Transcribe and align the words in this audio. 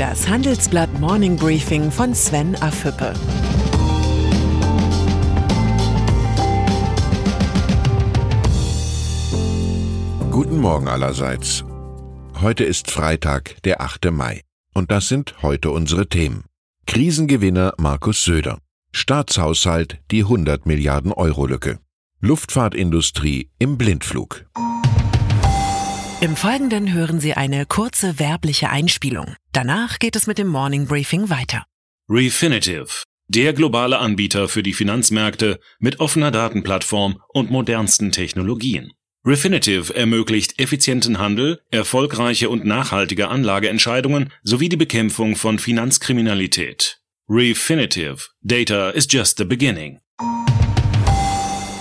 Das 0.00 0.26
Handelsblatt 0.26 0.98
Morning 0.98 1.36
Briefing 1.36 1.90
von 1.90 2.14
Sven 2.14 2.56
Afüppe. 2.62 3.12
Guten 10.30 10.56
Morgen 10.56 10.88
allerseits. 10.88 11.64
Heute 12.40 12.64
ist 12.64 12.90
Freitag, 12.90 13.62
der 13.64 13.82
8. 13.82 14.10
Mai. 14.10 14.40
Und 14.72 14.90
das 14.90 15.08
sind 15.08 15.34
heute 15.42 15.70
unsere 15.70 16.08
Themen. 16.08 16.44
Krisengewinner 16.86 17.74
Markus 17.76 18.24
Söder. 18.24 18.56
Staatshaushalt 18.92 19.98
die 20.10 20.22
100 20.22 20.64
Milliarden 20.64 21.12
Euro 21.12 21.44
Lücke. 21.44 21.78
Luftfahrtindustrie 22.22 23.50
im 23.58 23.76
Blindflug. 23.76 24.46
Im 26.22 26.36
Folgenden 26.36 26.92
hören 26.92 27.18
Sie 27.18 27.32
eine 27.32 27.64
kurze 27.64 28.18
werbliche 28.18 28.68
Einspielung. 28.68 29.36
Danach 29.52 29.98
geht 29.98 30.16
es 30.16 30.26
mit 30.26 30.36
dem 30.36 30.48
Morning 30.48 30.86
Briefing 30.86 31.30
weiter. 31.30 31.64
Refinitiv, 32.10 33.04
der 33.28 33.54
globale 33.54 33.98
Anbieter 33.98 34.46
für 34.46 34.62
die 34.62 34.74
Finanzmärkte 34.74 35.60
mit 35.78 35.98
offener 35.98 36.30
Datenplattform 36.30 37.22
und 37.30 37.50
modernsten 37.50 38.12
Technologien. 38.12 38.92
Refinitiv 39.24 39.88
ermöglicht 39.96 40.60
effizienten 40.60 41.18
Handel, 41.18 41.62
erfolgreiche 41.70 42.50
und 42.50 42.66
nachhaltige 42.66 43.28
Anlageentscheidungen 43.28 44.30
sowie 44.42 44.68
die 44.68 44.76
Bekämpfung 44.76 45.36
von 45.36 45.58
Finanzkriminalität. 45.58 47.00
Refinitiv, 47.30 48.28
Data 48.42 48.90
is 48.90 49.06
just 49.08 49.38
the 49.38 49.44
beginning. 49.44 50.00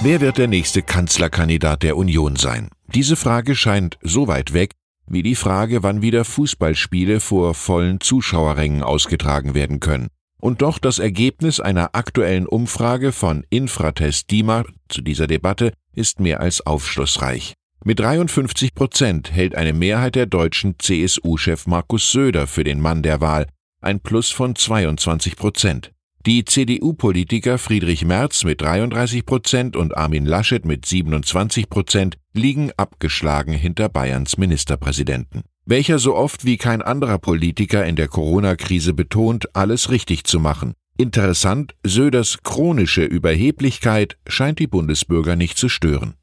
Wer 0.02 0.22
wird 0.22 0.38
der 0.38 0.48
nächste 0.48 0.82
Kanzlerkandidat 0.82 1.84
der 1.84 1.98
Union 1.98 2.38
sein? 2.38 2.70
Diese 2.96 3.16
Frage 3.16 3.56
scheint 3.56 4.00
so 4.02 4.28
weit 4.28 4.54
weg, 4.54 4.72
wie 5.06 5.22
die 5.22 5.36
Frage, 5.36 5.84
wann 5.84 6.02
wieder 6.02 6.26
Fußballspiele 6.26 7.20
vor 7.20 7.54
vollen 7.54 8.02
Zuschauerrängen 8.02 8.82
ausgetragen 8.82 9.54
werden 9.54 9.80
können. 9.80 10.08
Und 10.42 10.64
doch 10.64 10.80
das 10.80 10.98
Ergebnis 10.98 11.60
einer 11.60 11.94
aktuellen 11.94 12.48
Umfrage 12.48 13.12
von 13.12 13.46
Infratest 13.50 14.32
DIMA 14.32 14.64
zu 14.88 15.02
dieser 15.02 15.28
Debatte 15.28 15.74
ist 15.94 16.20
mehr 16.20 16.40
als 16.40 16.66
aufschlussreich. 16.66 17.54
Mit 17.84 18.00
53 18.00 18.74
Prozent 18.74 19.32
hält 19.32 19.56
eine 19.56 19.74
Mehrheit 19.74 20.16
der 20.16 20.26
Deutschen 20.26 20.76
CSU-Chef 20.80 21.68
Markus 21.68 22.12
Söder 22.12 22.48
für 22.48 22.64
den 22.64 22.82
Mann 22.82 23.04
der 23.04 23.22
Wahl, 23.22 23.48
ein 23.82 24.00
Plus 24.00 24.32
von 24.32 24.56
22 24.56 25.36
Prozent. 25.36 25.92
Die 26.26 26.44
CDU-Politiker 26.44 27.58
Friedrich 27.58 28.04
Merz 28.04 28.44
mit 28.44 28.60
33 28.60 29.26
Prozent 29.26 29.78
und 29.78 29.96
Armin 29.96 30.26
Laschet 30.26 30.66
mit 30.66 30.86
27 30.86 31.70
Prozent 31.70 32.18
liegen 32.34 32.72
abgeschlagen 32.76 33.54
hinter 33.54 33.88
Bayerns 33.88 34.38
Ministerpräsidenten, 34.38 35.44
welcher 35.66 35.98
so 35.98 36.18
oft 36.18 36.44
wie 36.44 36.58
kein 36.58 36.82
anderer 36.82 37.20
Politiker 37.20 37.86
in 37.86 37.96
der 37.96 38.10
Corona-Krise 38.10 38.94
betont, 38.94 39.56
alles 39.56 39.92
richtig 39.92 40.26
zu 40.26 40.42
machen. 40.42 40.74
Interessant, 40.98 41.76
Söders 41.86 42.40
chronische 42.44 43.06
Überheblichkeit 43.06 44.18
scheint 44.28 44.60
die 44.60 44.68
Bundesbürger 44.68 45.38
nicht 45.38 45.58
zu 45.58 45.70
stören. 45.70 46.16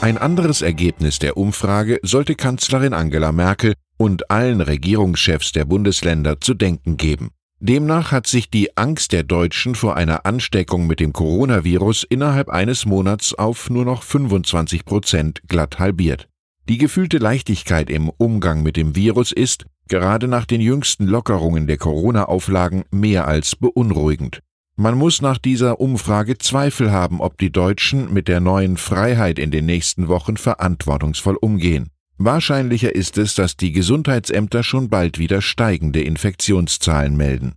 Ein 0.00 0.16
anderes 0.16 0.62
Ergebnis 0.62 1.18
der 1.18 1.36
Umfrage 1.36 1.98
sollte 2.02 2.36
Kanzlerin 2.36 2.94
Angela 2.94 3.32
Merkel 3.32 3.74
und 3.96 4.30
allen 4.30 4.60
Regierungschefs 4.60 5.50
der 5.50 5.64
Bundesländer 5.64 6.40
zu 6.40 6.54
denken 6.54 6.96
geben. 6.96 7.30
Demnach 7.64 8.10
hat 8.10 8.26
sich 8.26 8.50
die 8.50 8.76
Angst 8.76 9.12
der 9.12 9.22
Deutschen 9.22 9.76
vor 9.76 9.94
einer 9.94 10.26
Ansteckung 10.26 10.88
mit 10.88 10.98
dem 10.98 11.12
Coronavirus 11.12 12.02
innerhalb 12.02 12.48
eines 12.48 12.86
Monats 12.86 13.34
auf 13.34 13.70
nur 13.70 13.84
noch 13.84 14.02
25 14.02 14.84
Prozent 14.84 15.42
glatt 15.46 15.78
halbiert. 15.78 16.28
Die 16.68 16.76
gefühlte 16.76 17.18
Leichtigkeit 17.18 17.88
im 17.88 18.08
Umgang 18.08 18.64
mit 18.64 18.76
dem 18.76 18.96
Virus 18.96 19.30
ist, 19.30 19.64
gerade 19.86 20.26
nach 20.26 20.44
den 20.44 20.60
jüngsten 20.60 21.06
Lockerungen 21.06 21.68
der 21.68 21.76
Corona-Auflagen, 21.76 22.82
mehr 22.90 23.28
als 23.28 23.54
beunruhigend. 23.54 24.40
Man 24.74 24.98
muss 24.98 25.22
nach 25.22 25.38
dieser 25.38 25.78
Umfrage 25.78 26.38
Zweifel 26.38 26.90
haben, 26.90 27.20
ob 27.20 27.38
die 27.38 27.52
Deutschen 27.52 28.12
mit 28.12 28.26
der 28.26 28.40
neuen 28.40 28.76
Freiheit 28.76 29.38
in 29.38 29.52
den 29.52 29.66
nächsten 29.66 30.08
Wochen 30.08 30.36
verantwortungsvoll 30.36 31.36
umgehen. 31.36 31.90
Wahrscheinlicher 32.18 32.94
ist 32.94 33.18
es, 33.18 33.34
dass 33.34 33.56
die 33.56 33.72
Gesundheitsämter 33.72 34.62
schon 34.62 34.88
bald 34.88 35.18
wieder 35.18 35.42
steigende 35.42 36.02
Infektionszahlen 36.02 37.16
melden. 37.16 37.54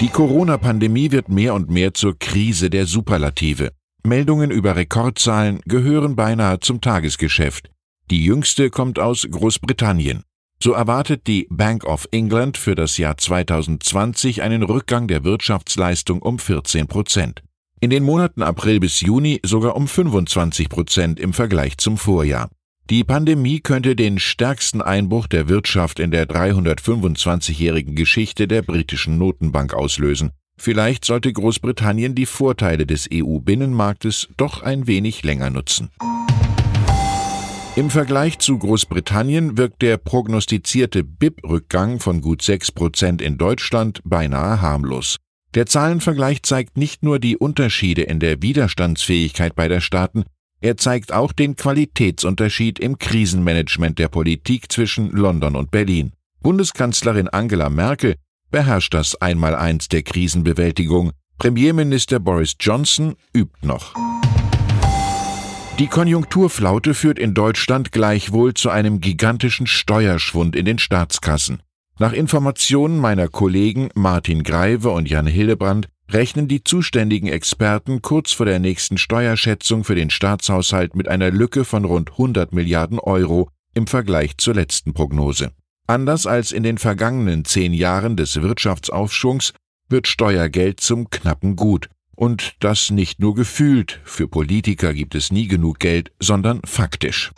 Die 0.00 0.08
Corona-Pandemie 0.08 1.12
wird 1.12 1.28
mehr 1.28 1.54
und 1.54 1.70
mehr 1.70 1.94
zur 1.94 2.18
Krise 2.18 2.70
der 2.70 2.86
Superlative. 2.86 3.70
Meldungen 4.04 4.50
über 4.50 4.74
Rekordzahlen 4.74 5.60
gehören 5.64 6.16
beinahe 6.16 6.58
zum 6.58 6.80
Tagesgeschäft. 6.80 7.70
Die 8.10 8.24
jüngste 8.24 8.68
kommt 8.68 8.98
aus 8.98 9.26
Großbritannien. 9.30 10.24
So 10.60 10.72
erwartet 10.72 11.26
die 11.26 11.46
Bank 11.50 11.84
of 11.84 12.08
England 12.10 12.58
für 12.58 12.74
das 12.74 12.98
Jahr 12.98 13.16
2020 13.16 14.42
einen 14.42 14.62
Rückgang 14.62 15.08
der 15.08 15.24
Wirtschaftsleistung 15.24 16.20
um 16.20 16.38
14 16.38 16.88
Prozent. 16.88 17.42
In 17.80 17.90
den 17.90 18.04
Monaten 18.04 18.42
April 18.42 18.80
bis 18.80 19.00
Juni 19.00 19.40
sogar 19.44 19.76
um 19.76 19.88
25 19.88 20.68
Prozent 20.68 21.18
im 21.18 21.32
Vergleich 21.32 21.78
zum 21.78 21.96
Vorjahr. 21.96 22.48
Die 22.90 23.04
Pandemie 23.04 23.60
könnte 23.60 23.94
den 23.94 24.18
stärksten 24.18 24.82
Einbruch 24.82 25.26
der 25.26 25.48
Wirtschaft 25.48 26.00
in 26.00 26.10
der 26.10 26.26
325-jährigen 26.26 27.94
Geschichte 27.94 28.48
der 28.48 28.62
britischen 28.62 29.18
Notenbank 29.18 29.72
auslösen. 29.72 30.32
Vielleicht 30.58 31.04
sollte 31.04 31.32
Großbritannien 31.32 32.14
die 32.14 32.26
Vorteile 32.26 32.84
des 32.84 33.08
EU-Binnenmarktes 33.12 34.28
doch 34.36 34.62
ein 34.62 34.86
wenig 34.86 35.22
länger 35.22 35.50
nutzen. 35.50 35.90
Im 37.74 37.88
Vergleich 37.88 38.38
zu 38.38 38.58
Großbritannien 38.58 39.56
wirkt 39.56 39.80
der 39.80 39.96
prognostizierte 39.96 41.04
BIP-Rückgang 41.04 42.00
von 42.00 42.20
gut 42.20 42.42
6 42.42 42.72
Prozent 42.72 43.22
in 43.22 43.38
Deutschland 43.38 44.00
beinahe 44.04 44.60
harmlos. 44.60 45.16
Der 45.54 45.66
Zahlenvergleich 45.66 46.42
zeigt 46.42 46.76
nicht 46.76 47.02
nur 47.02 47.18
die 47.18 47.36
Unterschiede 47.36 48.02
in 48.02 48.20
der 48.20 48.42
Widerstandsfähigkeit 48.42 49.54
beider 49.54 49.80
Staaten, 49.80 50.24
er 50.62 50.76
zeigt 50.76 51.12
auch 51.12 51.32
den 51.32 51.56
Qualitätsunterschied 51.56 52.78
im 52.78 52.96
Krisenmanagement 52.96 53.98
der 53.98 54.06
Politik 54.06 54.70
zwischen 54.70 55.10
London 55.10 55.56
und 55.56 55.72
Berlin. 55.72 56.12
Bundeskanzlerin 56.40 57.28
Angela 57.28 57.68
Merkel 57.68 58.14
beherrscht 58.52 58.94
das 58.94 59.20
Einmaleins 59.20 59.88
der 59.88 60.04
Krisenbewältigung. 60.04 61.10
Premierminister 61.38 62.20
Boris 62.20 62.54
Johnson 62.60 63.16
übt 63.34 63.66
noch. 63.66 63.94
Die 65.80 65.88
Konjunkturflaute 65.88 66.94
führt 66.94 67.18
in 67.18 67.34
Deutschland 67.34 67.90
gleichwohl 67.90 68.54
zu 68.54 68.70
einem 68.70 69.00
gigantischen 69.00 69.66
Steuerschwund 69.66 70.54
in 70.54 70.64
den 70.64 70.78
Staatskassen. 70.78 71.60
Nach 71.98 72.12
Informationen 72.12 72.98
meiner 72.98 73.26
Kollegen 73.26 73.88
Martin 73.94 74.44
Greive 74.44 74.90
und 74.90 75.10
Jan 75.10 75.26
Hillebrand 75.26 75.88
rechnen 76.10 76.48
die 76.48 76.64
zuständigen 76.64 77.28
Experten 77.28 78.02
kurz 78.02 78.32
vor 78.32 78.46
der 78.46 78.58
nächsten 78.58 78.98
Steuerschätzung 78.98 79.84
für 79.84 79.94
den 79.94 80.10
Staatshaushalt 80.10 80.94
mit 80.94 81.08
einer 81.08 81.30
Lücke 81.30 81.64
von 81.64 81.84
rund 81.84 82.12
100 82.12 82.52
Milliarden 82.52 82.98
Euro 82.98 83.48
im 83.74 83.86
Vergleich 83.86 84.36
zur 84.38 84.54
letzten 84.54 84.92
Prognose. 84.92 85.52
Anders 85.86 86.26
als 86.26 86.52
in 86.52 86.62
den 86.62 86.78
vergangenen 86.78 87.44
zehn 87.44 87.72
Jahren 87.72 88.16
des 88.16 88.40
Wirtschaftsaufschwungs 88.40 89.52
wird 89.88 90.06
Steuergeld 90.06 90.80
zum 90.80 91.10
knappen 91.10 91.56
Gut. 91.56 91.88
Und 92.14 92.54
das 92.60 92.90
nicht 92.90 93.20
nur 93.20 93.34
gefühlt, 93.34 94.00
für 94.04 94.28
Politiker 94.28 94.94
gibt 94.94 95.14
es 95.14 95.32
nie 95.32 95.48
genug 95.48 95.78
Geld, 95.80 96.12
sondern 96.20 96.60
faktisch. 96.64 97.32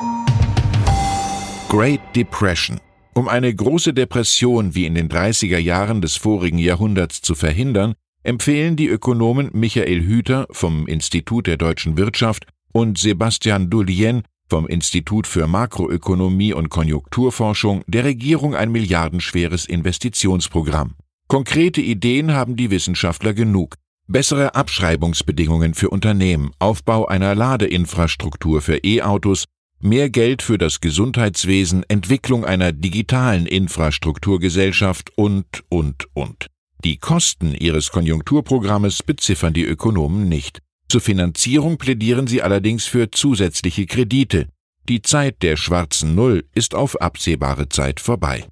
Great 1.69 2.01
Depression. 2.15 2.81
Um 3.15 3.29
eine 3.29 3.55
große 3.55 3.95
Depression 3.95 4.75
wie 4.75 4.87
in 4.87 4.95
den 4.95 5.09
30er 5.09 5.59
Jahren 5.59 6.01
des 6.01 6.17
vorigen 6.17 6.59
Jahrhunderts 6.59 7.23
zu 7.23 7.35
verhindern, 7.35 7.95
empfehlen 8.25 8.75
die 8.75 8.89
Ökonomen 8.89 9.51
Michael 9.53 10.03
Hüter 10.03 10.49
vom 10.51 10.87
Institut 10.89 11.47
der 11.47 11.57
deutschen 11.57 11.97
Wirtschaft 11.97 12.47
und 12.73 12.99
Sebastian 12.99 13.71
Dullien 13.71 14.23
vom 14.49 14.67
Institut 14.67 15.27
für 15.27 15.47
Makroökonomie 15.47 16.53
und 16.53 16.69
Konjunkturforschung 16.69 17.83
der 17.87 18.05
Regierung 18.05 18.55
ein 18.55 18.73
milliardenschweres 18.73 19.67
Investitionsprogramm. 19.67 20.97
Konkrete 21.29 21.81
Ideen 21.81 22.33
haben 22.35 22.57
die 22.57 22.71
Wissenschaftler 22.71 23.33
genug. 23.33 23.77
Bessere 24.07 24.55
Abschreibungsbedingungen 24.55 25.73
für 25.73 25.89
Unternehmen, 25.89 26.51
Aufbau 26.59 27.07
einer 27.07 27.35
Ladeinfrastruktur 27.35 28.61
für 28.61 28.85
E-Autos, 28.85 29.45
mehr 29.81 30.11
Geld 30.11 30.43
für 30.43 30.59
das 30.59 30.81
Gesundheitswesen, 30.81 31.85
Entwicklung 31.89 32.45
einer 32.45 32.73
digitalen 32.73 33.47
Infrastrukturgesellschaft 33.47 35.11
und, 35.17 35.65
und, 35.71 36.07
und. 36.13 36.49
Die 36.85 36.99
Kosten 36.99 37.55
ihres 37.55 37.91
Konjunkturprogrammes 37.91 39.03
beziffern 39.03 39.55
die 39.55 39.65
Ökonomen 39.65 40.29
nicht. 40.29 40.59
Zur 40.87 41.01
Finanzierung 41.01 41.79
plädieren 41.79 42.27
sie 42.27 42.43
allerdings 42.43 42.85
für 42.85 43.11
zusätzliche 43.11 43.87
Kredite. 43.87 44.49
Die 44.87 45.01
Zeit 45.01 45.43
der 45.43 45.57
schwarzen 45.57 46.15
Null 46.15 46.45
ist 46.55 46.75
auf 46.75 47.01
absehbare 47.01 47.71
Zeit 47.71 48.01
vorbei. 48.01 48.45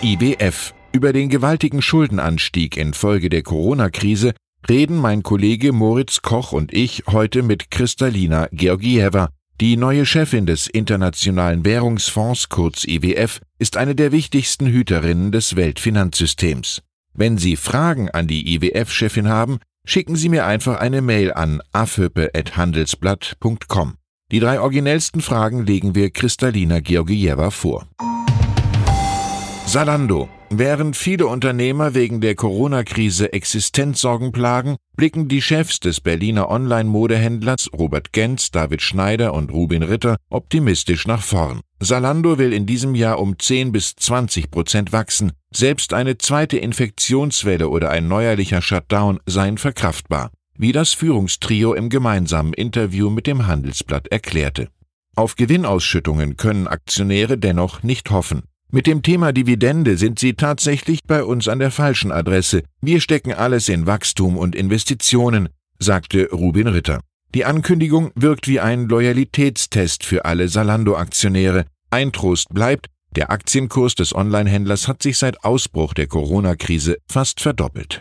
IWF 0.00 0.74
Über 0.92 1.12
den 1.12 1.28
gewaltigen 1.28 1.82
Schuldenanstieg 1.82 2.76
infolge 2.76 3.30
der 3.30 3.42
Corona-Krise 3.42 4.32
reden 4.68 4.96
mein 4.96 5.24
Kollege 5.24 5.72
Moritz 5.72 6.22
Koch 6.22 6.52
und 6.52 6.72
ich 6.72 7.02
heute 7.08 7.42
mit 7.42 7.72
Kristalina 7.72 8.46
Georgieva, 8.52 9.30
Die 9.60 9.76
neue 9.76 10.04
Chefin 10.04 10.46
des 10.46 10.66
Internationalen 10.66 11.64
Währungsfonds 11.64 12.48
kurz 12.48 12.84
IWF 12.84 13.40
ist 13.60 13.76
eine 13.76 13.94
der 13.94 14.10
wichtigsten 14.10 14.66
Hüterinnen 14.66 15.30
des 15.30 15.54
Weltfinanzsystems. 15.54 16.82
Wenn 17.12 17.38
Sie 17.38 17.54
Fragen 17.54 18.10
an 18.10 18.26
die 18.26 18.52
IWF-Chefin 18.56 19.28
haben, 19.28 19.60
schicken 19.86 20.16
Sie 20.16 20.28
mir 20.28 20.44
einfach 20.44 20.80
eine 20.80 21.02
Mail 21.02 21.32
an 21.32 21.62
afhöppe.handelsblatt.com. 21.70 23.94
Die 24.32 24.40
drei 24.40 24.58
originellsten 24.58 25.20
Fragen 25.20 25.64
legen 25.64 25.94
wir 25.94 26.10
Kristalina 26.10 26.80
Georgieva 26.80 27.50
vor. 27.50 27.86
Salando. 29.74 30.28
Während 30.50 30.96
viele 30.96 31.26
Unternehmer 31.26 31.94
wegen 31.94 32.20
der 32.20 32.36
Corona-Krise 32.36 33.32
Existenzsorgen 33.32 34.30
plagen, 34.30 34.76
blicken 34.96 35.26
die 35.26 35.42
Chefs 35.42 35.80
des 35.80 36.00
Berliner 36.00 36.48
Online-Modehändlers 36.48 37.70
Robert 37.76 38.12
Genz, 38.12 38.52
David 38.52 38.82
Schneider 38.82 39.34
und 39.34 39.50
Rubin 39.52 39.82
Ritter 39.82 40.16
optimistisch 40.30 41.08
nach 41.08 41.22
vorn. 41.22 41.58
Salando 41.80 42.38
will 42.38 42.52
in 42.52 42.66
diesem 42.66 42.94
Jahr 42.94 43.18
um 43.18 43.36
10 43.36 43.72
bis 43.72 43.96
20 43.96 44.52
Prozent 44.52 44.92
wachsen. 44.92 45.32
Selbst 45.52 45.92
eine 45.92 46.18
zweite 46.18 46.56
Infektionswelle 46.56 47.68
oder 47.68 47.90
ein 47.90 48.06
neuerlicher 48.06 48.62
Shutdown 48.62 49.18
seien 49.26 49.58
verkraftbar, 49.58 50.30
wie 50.56 50.70
das 50.70 50.92
Führungstrio 50.92 51.74
im 51.74 51.88
gemeinsamen 51.88 52.52
Interview 52.52 53.10
mit 53.10 53.26
dem 53.26 53.48
Handelsblatt 53.48 54.06
erklärte. 54.06 54.68
Auf 55.16 55.34
Gewinnausschüttungen 55.34 56.36
können 56.36 56.68
Aktionäre 56.68 57.38
dennoch 57.38 57.82
nicht 57.82 58.12
hoffen. 58.12 58.44
Mit 58.74 58.88
dem 58.88 59.02
Thema 59.02 59.30
Dividende 59.32 59.96
sind 59.96 60.18
Sie 60.18 60.34
tatsächlich 60.34 61.04
bei 61.06 61.22
uns 61.22 61.46
an 61.46 61.60
der 61.60 61.70
falschen 61.70 62.10
Adresse. 62.10 62.64
Wir 62.80 63.00
stecken 63.00 63.32
alles 63.32 63.68
in 63.68 63.86
Wachstum 63.86 64.36
und 64.36 64.56
Investitionen, 64.56 65.48
sagte 65.78 66.28
Rubin 66.32 66.66
Ritter. 66.66 66.98
Die 67.36 67.44
Ankündigung 67.44 68.10
wirkt 68.16 68.48
wie 68.48 68.58
ein 68.58 68.88
Loyalitätstest 68.88 70.02
für 70.02 70.24
alle 70.24 70.48
Salando-Aktionäre. 70.48 71.66
Ein 71.90 72.10
Trost 72.10 72.48
bleibt, 72.52 72.88
der 73.14 73.30
Aktienkurs 73.30 73.94
des 73.94 74.12
Onlinehändlers 74.12 74.88
hat 74.88 75.04
sich 75.04 75.18
seit 75.18 75.44
Ausbruch 75.44 75.94
der 75.94 76.08
Corona-Krise 76.08 76.96
fast 77.08 77.40
verdoppelt. 77.40 78.00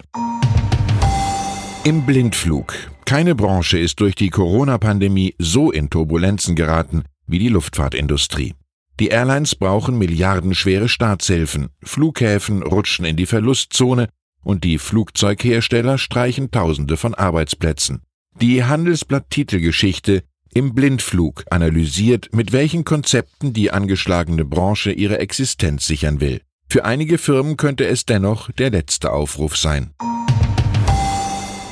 Im 1.83 2.03
Blindflug. 2.03 2.73
Keine 3.05 3.35
Branche 3.35 3.77
ist 3.77 3.99
durch 3.99 4.15
die 4.15 4.31
Corona-Pandemie 4.31 5.35
so 5.37 5.71
in 5.71 5.91
Turbulenzen 5.91 6.55
geraten 6.55 7.03
wie 7.27 7.37
die 7.37 7.49
Luftfahrtindustrie. 7.49 8.55
Die 9.00 9.07
Airlines 9.07 9.56
brauchen 9.56 9.98
milliardenschwere 9.98 10.88
Staatshilfen, 10.88 11.69
Flughäfen 11.81 12.62
rutschen 12.62 13.06
in 13.06 13.16
die 13.16 13.25
Verlustzone 13.25 14.07
und 14.44 14.63
die 14.63 14.78
Flugzeughersteller 14.78 15.98
streichen 15.98 16.51
Tausende 16.51 16.98
von 16.98 17.16
Arbeitsplätzen. 17.16 18.04
Die 18.40 18.63
Handelsblatt-Titelgeschichte 18.63 20.24
im 20.54 20.75
Blindflug 20.75 21.44
analysiert, 21.50 22.30
mit 22.34 22.51
welchen 22.51 22.84
Konzepten 22.84 23.54
die 23.54 23.72
angeschlagene 23.72 24.45
Branche 24.45 24.92
ihre 24.92 25.18
Existenz 25.18 25.88
sichern 25.88 26.22
will. 26.22 26.42
Für 26.69 26.86
einige 26.86 27.18
Firmen 27.18 27.57
könnte 27.57 27.86
es 27.86 28.06
dennoch 28.06 28.51
der 28.51 28.69
letzte 28.69 29.12
Aufruf 29.12 29.57
sein. 29.57 29.92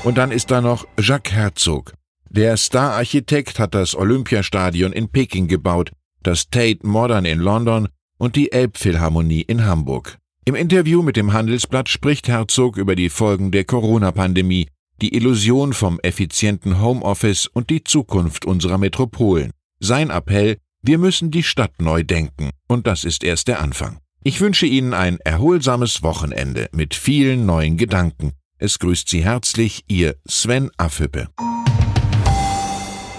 Und 0.04 0.18
dann 0.18 0.32
ist 0.32 0.50
da 0.50 0.62
noch 0.62 0.88
Jacques 1.00 1.34
Herzog. 1.34 1.94
Der 2.30 2.58
Star-Architekt 2.58 3.60
hat 3.60 3.76
das 3.76 3.94
Olympiastadion 3.94 4.94
in 4.94 5.10
Peking 5.10 5.48
gebaut, 5.48 5.92
das 6.24 6.50
Tate 6.50 6.86
Modern 6.86 7.26
in 7.26 7.40
London 7.40 7.88
und 8.18 8.36
die 8.36 8.52
Elbphilharmonie 8.52 9.42
in 9.42 9.66
Hamburg. 9.66 10.18
Im 10.46 10.56
Interview 10.56 11.02
mit 11.02 11.18
dem 11.18 11.34
Handelsblatt 11.34 11.90
spricht 11.90 12.28
Herzog 12.28 12.78
über 12.78 12.96
die 12.96 13.10
Folgen 13.10 13.52
der 13.52 13.64
Corona-Pandemie, 13.64 14.68
die 15.02 15.16
Illusion 15.16 15.74
vom 15.74 16.00
effizienten 16.02 16.82
Homeoffice 16.82 17.48
und 17.48 17.70
die 17.70 17.84
Zukunft 17.84 18.46
unserer 18.46 18.78
Metropolen. 18.78 19.52
Sein 19.80 20.10
Appell, 20.10 20.58
wir 20.82 20.98
müssen 20.98 21.32
die 21.32 21.44
Stadt 21.44 21.82
neu 21.82 22.04
denken, 22.04 22.50
und 22.68 22.88
das 22.88 23.04
ist 23.04 23.24
erst 23.24 23.48
der 23.48 23.60
Anfang. 23.62 24.00
Ich 24.24 24.40
wünsche 24.42 24.68
Ihnen 24.68 24.94
ein 24.94 25.20
erholsames 25.20 26.04
Wochenende 26.04 26.70
mit 26.72 26.94
vielen 26.94 27.46
neuen 27.46 27.78
Gedanken. 27.78 28.34
Es 28.60 28.78
grüßt 28.78 29.10
Sie 29.10 29.24
herzlich 29.24 29.84
Ihr 29.88 30.16
Sven 30.28 30.70
Affüppe. 30.78 31.30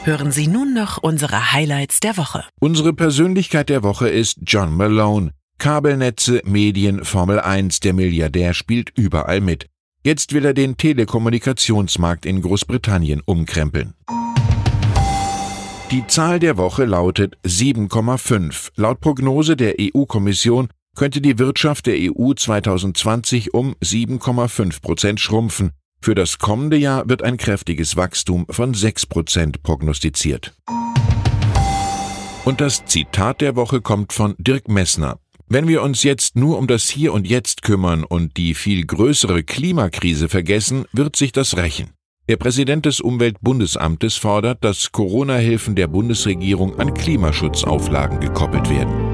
Hören 0.04 0.32
Sie 0.32 0.48
nun 0.48 0.74
noch 0.74 0.98
unsere 0.98 1.52
Highlights 1.52 2.00
der 2.00 2.16
Woche. 2.16 2.42
Unsere 2.58 2.92
Persönlichkeit 2.92 3.68
der 3.68 3.84
Woche 3.84 4.08
ist 4.08 4.38
John 4.44 4.76
Malone. 4.76 5.30
Kabelnetze, 5.58 6.42
Medien, 6.44 7.04
Formel 7.04 7.38
1, 7.38 7.78
der 7.78 7.92
Milliardär 7.92 8.52
spielt 8.52 8.90
überall 8.98 9.40
mit. 9.40 9.68
Jetzt 10.04 10.32
will 10.32 10.44
er 10.44 10.54
den 10.54 10.76
Telekommunikationsmarkt 10.76 12.26
in 12.26 12.42
Großbritannien 12.42 13.22
umkrempeln. 13.24 13.94
Die 15.92 16.04
Zahl 16.08 16.40
der 16.40 16.56
Woche 16.56 16.84
lautet 16.84 17.38
7,5. 17.46 18.72
Laut 18.74 18.98
Prognose 18.98 19.54
der 19.54 19.76
EU-Kommission 19.78 20.66
könnte 20.96 21.20
die 21.20 21.38
Wirtschaft 21.38 21.86
der 21.86 21.94
EU 21.96 22.32
2020 22.34 23.54
um 23.54 23.76
7,5 23.80 24.82
Prozent 24.82 25.20
schrumpfen. 25.20 25.70
Für 26.04 26.16
das 26.16 26.38
kommende 26.38 26.76
Jahr 26.76 27.08
wird 27.08 27.22
ein 27.22 27.36
kräftiges 27.36 27.96
Wachstum 27.96 28.44
von 28.50 28.74
6 28.74 29.06
Prozent 29.06 29.62
prognostiziert. 29.62 30.52
Und 32.44 32.60
das 32.60 32.84
Zitat 32.86 33.40
der 33.40 33.54
Woche 33.54 33.80
kommt 33.80 34.12
von 34.12 34.34
Dirk 34.36 34.68
Messner. 34.68 35.20
Wenn 35.46 35.68
wir 35.68 35.80
uns 35.80 36.02
jetzt 36.02 36.34
nur 36.34 36.58
um 36.58 36.66
das 36.66 36.88
Hier 36.88 37.12
und 37.12 37.24
Jetzt 37.24 37.62
kümmern 37.62 38.02
und 38.02 38.36
die 38.36 38.54
viel 38.54 38.84
größere 38.84 39.44
Klimakrise 39.44 40.28
vergessen, 40.28 40.86
wird 40.92 41.14
sich 41.14 41.30
das 41.30 41.56
rächen. 41.56 41.90
Der 42.28 42.36
Präsident 42.36 42.84
des 42.84 43.00
Umweltbundesamtes 43.00 44.16
fordert, 44.16 44.64
dass 44.64 44.90
Corona-Hilfen 44.90 45.76
der 45.76 45.86
Bundesregierung 45.86 46.80
an 46.80 46.94
Klimaschutzauflagen 46.94 48.18
gekoppelt 48.18 48.68
werden. 48.68 49.11